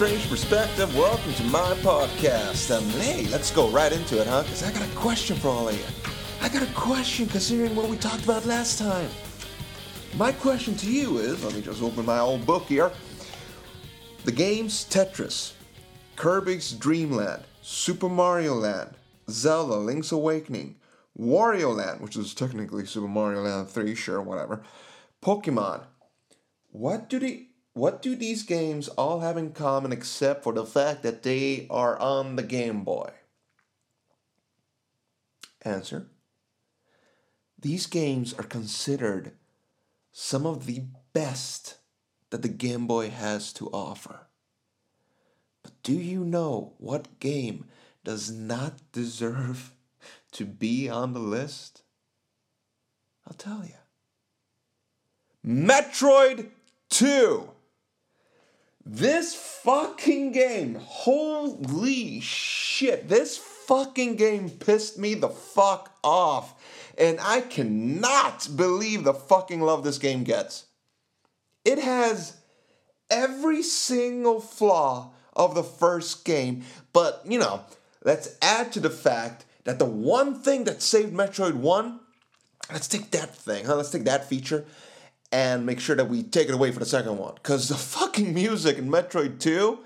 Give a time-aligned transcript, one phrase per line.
[0.00, 0.96] the Strange Perspective.
[0.96, 2.74] Welcome to my podcast.
[2.74, 4.44] Um, hey, let's go right into it, huh?
[4.44, 5.84] Because I got a question for all of you.
[6.40, 9.10] I got a question considering what we talked about last time.
[10.16, 12.90] My question to you is let me just open my old book here.
[14.24, 15.52] The games Tetris,
[16.16, 18.94] Kirby's Dream Land, Super Mario Land,
[19.28, 20.76] Zelda Link's Awakening,
[21.18, 24.62] Wario Land, which is technically Super Mario Land 3, sure, whatever,
[25.22, 25.82] Pokemon.
[26.70, 31.02] What do they what do these games all have in common except for the fact
[31.02, 33.10] that they are on the Game Boy?
[35.62, 36.08] Answer.
[37.58, 39.32] These games are considered
[40.12, 41.76] some of the best
[42.30, 44.26] that the Game Boy has to offer.
[45.62, 47.66] But do you know what game
[48.02, 49.74] does not deserve
[50.32, 51.82] to be on the list?
[53.26, 53.74] I'll tell you.
[55.46, 56.48] Metroid
[56.90, 57.48] 2.
[58.92, 66.60] This fucking game, holy shit, this fucking game pissed me the fuck off.
[66.98, 70.64] And I cannot believe the fucking love this game gets.
[71.64, 72.38] It has
[73.08, 77.60] every single flaw of the first game, but you know,
[78.04, 82.00] let's add to the fact that the one thing that saved Metroid 1,
[82.72, 83.76] let's take that thing, huh?
[83.76, 84.64] Let's take that feature
[85.32, 87.34] and make sure that we take it away for the second one.
[87.34, 89.78] Because the fucking music in Metroid 2,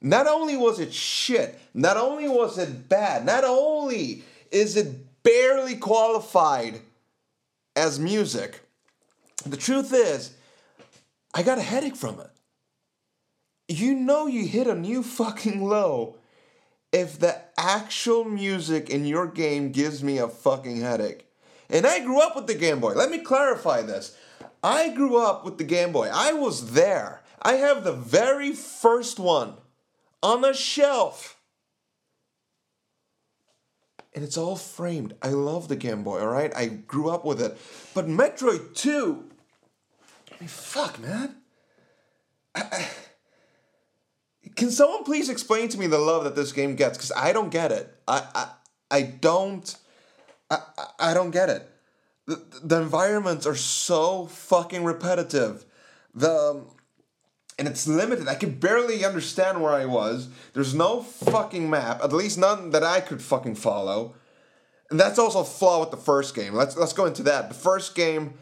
[0.00, 5.76] not only was it shit, not only was it bad, not only is it barely
[5.76, 6.80] qualified
[7.76, 8.60] as music,
[9.46, 10.34] the truth is,
[11.34, 12.30] I got a headache from it.
[13.68, 16.16] You know, you hit a new fucking low
[16.92, 21.26] if the actual music in your game gives me a fucking headache.
[21.70, 22.92] And I grew up with the Game Boy.
[22.92, 24.14] Let me clarify this.
[24.62, 26.08] I grew up with the Game Boy.
[26.12, 27.22] I was there.
[27.40, 29.54] I have the very first one
[30.22, 31.40] on a shelf.
[34.14, 35.14] And it's all framed.
[35.22, 36.54] I love the Game Boy, alright?
[36.54, 37.58] I grew up with it.
[37.94, 39.24] But Metroid 2,
[40.30, 41.36] I mean, fuck, man.
[42.54, 42.88] I, I,
[44.54, 46.98] can someone please explain to me the love that this game gets?
[46.98, 47.92] Because I don't get it.
[48.06, 48.48] I, I,
[48.90, 49.76] I don't.
[50.50, 50.58] I,
[51.00, 51.71] I don't get it
[52.26, 55.64] the, the environments are so fucking repetitive.
[56.14, 56.66] The um,
[57.58, 58.28] and it's limited.
[58.28, 60.28] I could barely understand where I was.
[60.54, 64.14] There's no fucking map, at least none that I could fucking follow.
[64.90, 66.54] And that's also a flaw with the first game.
[66.54, 67.48] Let's let's go into that.
[67.48, 68.34] The first game,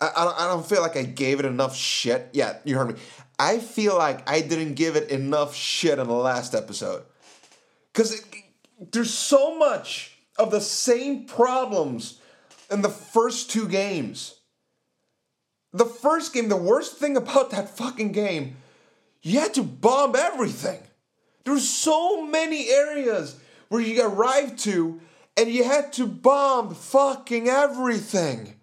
[0.00, 2.28] I, I, don't, I don't feel like I gave it enough shit.
[2.32, 3.00] Yeah, you heard me.
[3.38, 7.04] I feel like I didn't give it enough shit in the last episode.
[7.92, 8.24] Because
[8.92, 12.20] there's so much of the same problems
[12.70, 14.40] in the first two games.
[15.72, 18.56] The first game, the worst thing about that fucking game,
[19.22, 20.80] you had to bomb everything.
[21.44, 23.36] There's so many areas
[23.68, 25.00] where you arrived to
[25.36, 28.54] and you had to bomb fucking everything.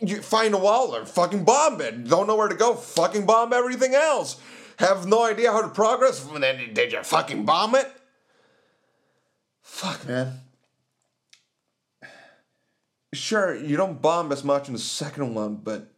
[0.00, 2.08] You find a wall or fucking bomb it.
[2.08, 4.40] Don't know where to go, fucking bomb everything else.
[4.78, 7.90] Have no idea how to progress, then did you fucking bomb it?
[9.62, 10.40] Fuck, man
[13.12, 15.92] sure, you don't bomb as much in the second one, but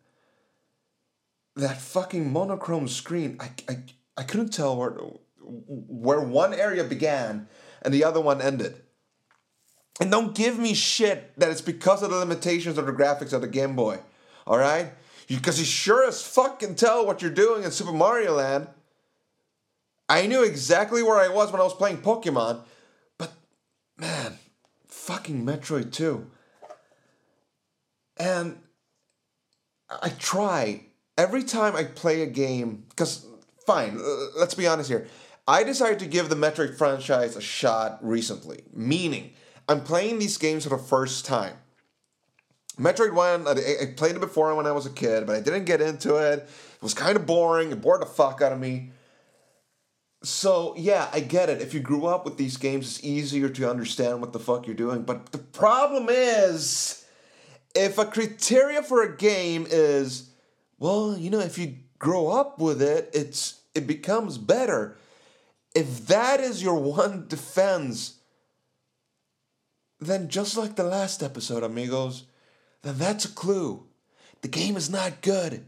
[1.57, 3.79] that fucking monochrome screen, I, I,
[4.17, 4.97] I couldn't tell where,
[5.39, 7.49] where one area began
[7.83, 8.83] and the other one ended.
[10.01, 13.43] And don't give me shit that it's because of the limitations of the graphics of
[13.43, 14.01] the Game Boy.
[14.47, 14.93] Alright?
[15.29, 18.67] Because you sure as fuck can tell what you're doing in Super Mario Land.
[20.09, 22.63] I knew exactly where I was when I was playing Pokemon.
[23.17, 23.33] But,
[23.97, 24.39] man,
[24.89, 26.27] fucking Metroid 2.
[28.17, 28.59] And
[29.89, 30.87] I try
[31.19, 33.27] every time I play a game, because,
[33.67, 34.01] fine,
[34.37, 35.07] let's be honest here.
[35.47, 39.33] I decided to give the Metroid franchise a shot recently, meaning
[39.69, 41.55] I'm playing these games for the first time.
[42.79, 45.81] Metroid 1, I played it before when I was a kid, but I didn't get
[45.81, 46.41] into it.
[46.41, 47.71] It was kind of boring.
[47.71, 48.91] It bored the fuck out of me.
[50.25, 51.61] So, yeah, I get it.
[51.61, 54.75] If you grew up with these games, it's easier to understand what the fuck you're
[54.75, 55.03] doing.
[55.03, 57.04] But the problem is
[57.75, 60.31] if a criteria for a game is,
[60.79, 64.97] well, you know, if you grow up with it, it's it becomes better.
[65.75, 68.19] If that is your one defense,
[70.01, 72.25] then just like the last episode, amigos,
[72.83, 73.87] then that's a clue.
[74.43, 75.67] The game is not good.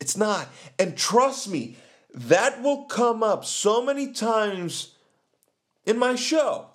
[0.00, 0.48] It's not.
[0.78, 1.76] And trust me,
[2.12, 4.94] that will come up so many times
[5.84, 6.68] in my show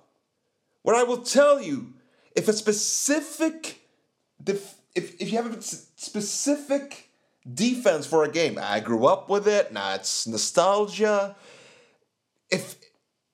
[0.84, 1.94] where I will tell you
[2.36, 3.85] if a specific
[4.48, 7.06] if, if you have a specific
[7.52, 8.58] defense for a game.
[8.62, 9.72] I grew up with it.
[9.72, 11.36] Now it's nostalgia.
[12.50, 12.76] If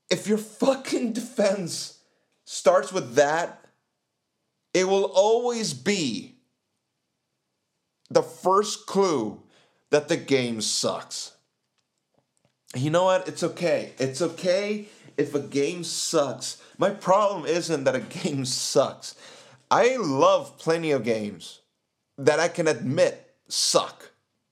[0.09, 1.99] if your fucking defense
[2.43, 3.65] starts with that,
[4.73, 6.35] it will always be
[8.09, 9.41] the first clue
[9.89, 11.31] that the game sucks.
[12.75, 13.27] You know what?
[13.27, 13.93] It's okay.
[13.99, 14.87] It's okay
[15.17, 16.61] if a game sucks.
[16.77, 19.15] My problem isn't that a game sucks.
[19.71, 21.61] I love plenty of games
[22.17, 24.11] that I can admit suck.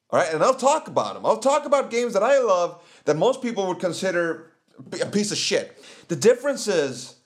[0.10, 1.26] All right, and I'll talk about them.
[1.26, 4.52] I'll talk about games that I love that most people would consider
[5.00, 5.78] a piece of shit.
[6.08, 7.18] The difference is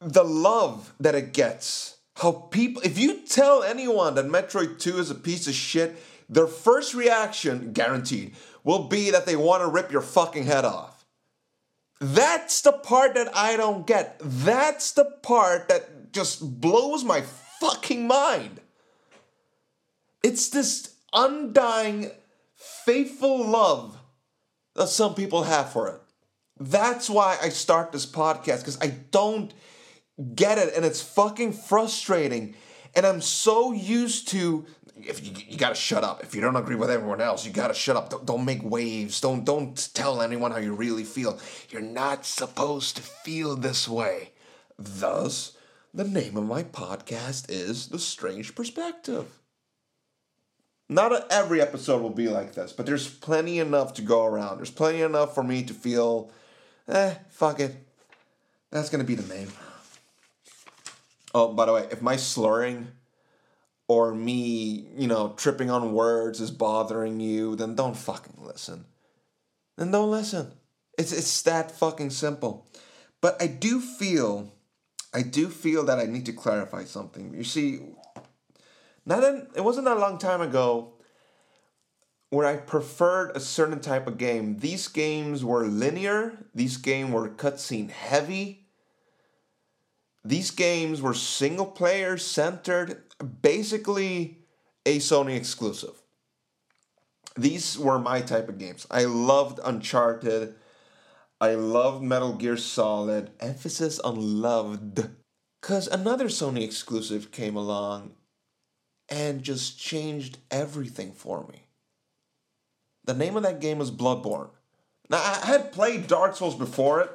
[0.00, 1.96] the love that it gets.
[2.16, 5.96] How people, if you tell anyone that Metroid 2 is a piece of shit,
[6.28, 8.34] their first reaction, guaranteed,
[8.64, 11.06] will be that they want to rip your fucking head off.
[12.00, 14.20] That's the part that I don't get.
[14.20, 17.22] That's the part that just blows my
[17.60, 18.60] fucking mind.
[20.22, 22.10] It's this undying,
[22.54, 23.96] faithful love
[24.74, 26.00] that some people have for it.
[26.60, 29.52] That's why I start this podcast because I don't
[30.34, 32.54] get it and it's fucking frustrating.
[32.96, 34.66] And I'm so used to
[35.04, 36.22] if you, you gotta shut up.
[36.22, 38.10] If you don't agree with everyone else, you gotta shut up.
[38.10, 39.20] Don't, don't make waves.
[39.20, 41.38] Don't don't tell anyone how you really feel.
[41.70, 44.32] You're not supposed to feel this way.
[44.78, 45.56] Thus,
[45.98, 49.26] the name of my podcast is The Strange Perspective.
[50.88, 54.58] Not every episode will be like this, but there's plenty enough to go around.
[54.58, 56.30] There's plenty enough for me to feel,
[56.86, 57.74] eh, fuck it.
[58.70, 59.50] That's gonna be the name.
[61.34, 62.92] Oh, by the way, if my slurring
[63.88, 68.84] or me, you know, tripping on words is bothering you, then don't fucking listen.
[69.76, 70.52] Then don't listen.
[70.96, 72.68] It's it's that fucking simple.
[73.20, 74.52] But I do feel
[75.14, 77.34] I do feel that I need to clarify something.
[77.34, 77.80] You see,
[79.06, 80.92] not in, it wasn't that long time ago
[82.30, 84.58] where I preferred a certain type of game.
[84.58, 88.66] These games were linear, these games were cutscene heavy.
[90.24, 93.02] These games were single player centered,
[93.40, 94.38] basically
[94.84, 96.02] a Sony exclusive.
[97.36, 98.86] These were my type of games.
[98.90, 100.54] I loved Uncharted.
[101.40, 103.30] I loved Metal Gear Solid.
[103.40, 105.08] Emphasis on loved.
[105.60, 108.14] Because another Sony exclusive came along
[109.08, 111.66] and just changed everything for me.
[113.04, 114.50] The name of that game was Bloodborne.
[115.08, 117.10] Now, I had played Dark Souls before it,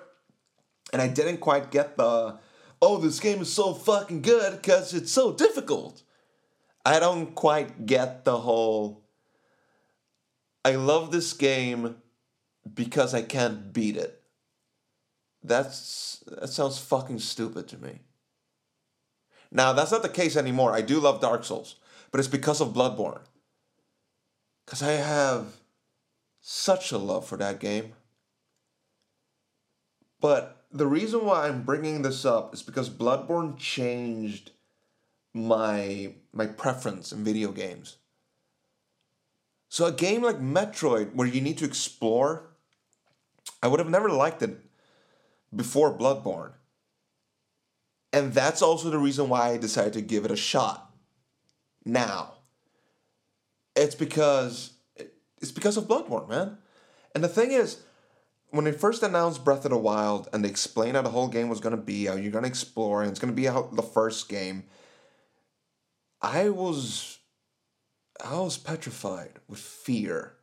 [0.91, 2.39] and I didn't quite get the
[2.81, 6.03] oh, this game is so fucking good because it's so difficult.
[6.85, 9.05] I don't quite get the whole.
[10.65, 11.95] I love this game
[12.71, 14.21] because I can't beat it.
[15.43, 17.99] That's that sounds fucking stupid to me.
[19.51, 20.73] Now that's not the case anymore.
[20.73, 21.75] I do love Dark Souls,
[22.11, 23.21] but it's because of Bloodborne.
[24.65, 25.57] Cause I have
[26.39, 27.93] such a love for that game.
[30.21, 34.51] But the reason why I'm bringing this up is because Bloodborne changed
[35.33, 37.97] my my preference in video games.
[39.69, 42.52] So a game like Metroid where you need to explore,
[43.61, 44.57] I would have never liked it
[45.55, 46.51] before Bloodborne.
[48.11, 50.91] And that's also the reason why I decided to give it a shot.
[51.85, 52.33] Now,
[53.75, 54.73] it's because
[55.41, 56.57] it's because of Bloodborne, man.
[57.15, 57.81] And the thing is,
[58.51, 61.49] when they first announced Breath of the Wild and they explained how the whole game
[61.49, 64.63] was to be, how you're to explore, and it's to be how the first game,
[66.21, 67.17] I was
[68.23, 70.33] I was petrified with fear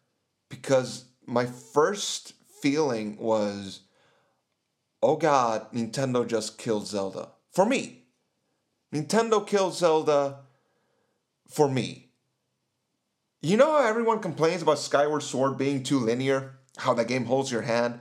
[0.48, 3.80] because my first feeling was,
[5.02, 7.30] oh God, Nintendo just killed Zelda.
[7.52, 8.04] For me.
[8.94, 10.40] Nintendo killed Zelda
[11.48, 12.10] for me.
[13.42, 16.60] You know how everyone complains about Skyward Sword being too linear?
[16.80, 18.00] how that game holds your hand.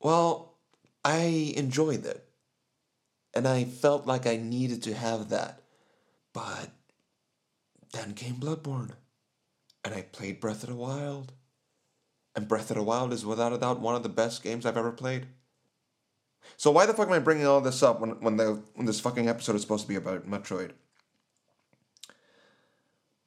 [0.00, 0.56] Well,
[1.04, 2.26] I enjoyed it.
[3.34, 5.60] And I felt like I needed to have that.
[6.32, 6.70] But
[7.92, 8.92] then came Bloodborne.
[9.84, 11.32] And I played Breath of the Wild.
[12.36, 14.76] And Breath of the Wild is without a doubt one of the best games I've
[14.76, 15.26] ever played.
[16.56, 19.00] So why the fuck am I bringing all this up when, when, the, when this
[19.00, 20.72] fucking episode is supposed to be about Metroid?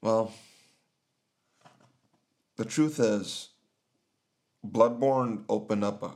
[0.01, 0.33] Well,
[2.57, 3.49] the truth is,
[4.65, 6.11] Bloodborne opened up a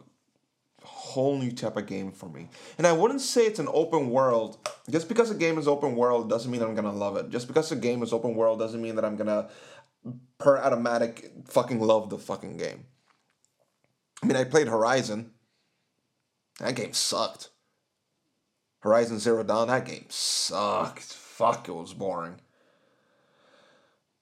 [0.84, 2.50] whole new type of game for me.
[2.78, 4.58] And I wouldn't say it's an open world.
[4.90, 7.30] Just because a game is open world doesn't mean I'm gonna love it.
[7.30, 9.50] Just because a game is open world doesn't mean that I'm gonna
[10.38, 12.86] per automatic fucking love the fucking game.
[14.24, 15.32] I mean, I played Horizon.
[16.60, 17.50] That game sucked.
[18.80, 21.14] Horizon Zero Dawn, that game sucked.
[21.14, 22.42] Fuck, it was boring.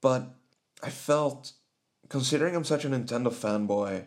[0.01, 0.29] But
[0.81, 1.53] I felt,
[2.07, 4.05] considering I'm such a Nintendo fanboy,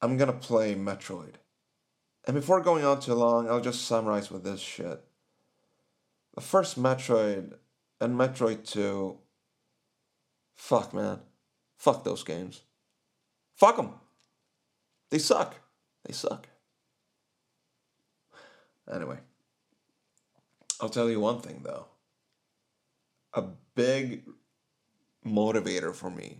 [0.00, 1.34] I'm gonna play Metroid.
[2.24, 5.04] And before going on too long, I'll just summarize with this shit.
[6.34, 7.54] The first Metroid
[8.00, 9.18] and Metroid 2.
[10.62, 11.18] Fuck, man.
[11.76, 12.62] Fuck those games.
[13.56, 13.94] Fuck them.
[15.10, 15.56] They suck.
[16.06, 16.46] They suck.
[18.90, 19.18] Anyway,
[20.80, 21.86] I'll tell you one thing though.
[23.34, 23.42] A
[23.74, 24.22] big
[25.26, 26.38] motivator for me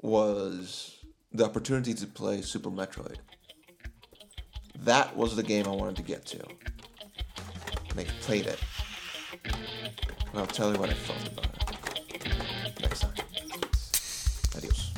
[0.00, 0.96] was
[1.32, 3.16] the opportunity to play Super Metroid.
[4.78, 6.46] That was the game I wanted to get to.
[7.90, 8.60] And I played it.
[9.44, 11.59] And I'll tell you what I felt about it.
[14.56, 14.92] Adiós.